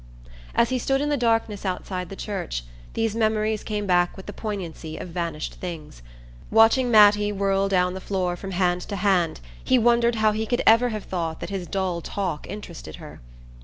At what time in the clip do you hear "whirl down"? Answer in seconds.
7.31-7.93